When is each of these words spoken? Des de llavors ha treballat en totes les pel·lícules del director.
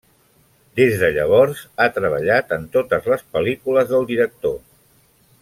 Des 0.79 0.95
de 1.01 1.09
llavors 1.17 1.61
ha 1.83 1.87
treballat 1.97 2.57
en 2.59 2.65
totes 2.77 3.11
les 3.15 3.25
pel·lícules 3.37 3.93
del 3.93 4.09
director. 4.15 4.59